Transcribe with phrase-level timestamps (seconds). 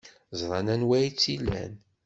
[0.39, 1.73] Ẓran anwa ay tt-ilan.